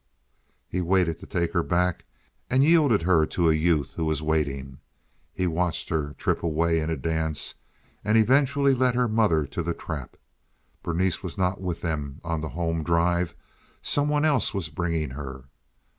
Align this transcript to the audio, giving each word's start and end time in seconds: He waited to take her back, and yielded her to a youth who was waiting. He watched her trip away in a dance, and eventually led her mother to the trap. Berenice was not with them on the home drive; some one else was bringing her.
He 0.67 0.81
waited 0.81 1.19
to 1.19 1.27
take 1.27 1.53
her 1.53 1.61
back, 1.61 2.05
and 2.49 2.63
yielded 2.63 3.03
her 3.03 3.27
to 3.27 3.51
a 3.51 3.53
youth 3.53 3.93
who 3.93 4.03
was 4.05 4.19
waiting. 4.19 4.79
He 5.31 5.45
watched 5.45 5.89
her 5.89 6.13
trip 6.17 6.41
away 6.41 6.79
in 6.79 6.89
a 6.89 6.97
dance, 6.97 7.53
and 8.03 8.17
eventually 8.17 8.73
led 8.73 8.95
her 8.95 9.07
mother 9.07 9.45
to 9.45 9.61
the 9.61 9.75
trap. 9.75 10.17
Berenice 10.81 11.21
was 11.21 11.37
not 11.37 11.61
with 11.61 11.81
them 11.81 12.19
on 12.23 12.41
the 12.41 12.49
home 12.49 12.83
drive; 12.83 13.35
some 13.83 14.09
one 14.09 14.25
else 14.25 14.55
was 14.55 14.69
bringing 14.69 15.11
her. 15.11 15.43